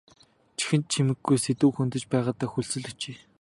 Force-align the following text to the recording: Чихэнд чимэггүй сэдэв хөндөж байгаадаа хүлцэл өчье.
Чихэнд 0.57 0.85
чимэггүй 0.91 1.37
сэдэв 1.43 1.69
хөндөж 1.75 2.03
байгаадаа 2.11 2.49
хүлцэл 2.51 2.85
өчье. 2.91 3.11